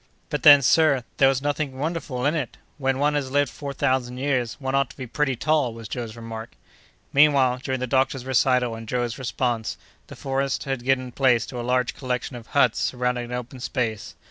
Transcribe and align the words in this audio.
"But 0.31 0.41
then, 0.41 0.63
sir, 0.63 1.03
there 1.17 1.29
was 1.29 1.43
nothing 1.43 1.77
wonderful 1.77 2.25
in 2.25 2.33
it! 2.33 2.57
When 2.79 2.97
one 2.97 3.13
has 3.13 3.29
lived 3.29 3.51
four 3.51 3.71
thousand 3.71 4.17
years, 4.17 4.55
one 4.59 4.73
ought 4.73 4.89
to 4.89 4.97
be 4.97 5.05
pretty 5.05 5.35
tall!" 5.35 5.75
was 5.75 5.87
Joe's 5.87 6.15
remark. 6.15 6.53
Meanwhile, 7.13 7.59
during 7.63 7.81
the 7.81 7.85
doctor's 7.85 8.25
recital 8.25 8.73
and 8.73 8.89
Joe's 8.89 9.19
response, 9.19 9.77
the 10.07 10.15
forest 10.15 10.63
had 10.63 10.83
given 10.83 11.11
place 11.11 11.45
to 11.45 11.59
a 11.61 11.61
large 11.61 11.93
collection 11.93 12.35
of 12.35 12.47
huts 12.47 12.79
surrounding 12.79 13.25
an 13.25 13.33
open 13.33 13.59
space. 13.59 14.15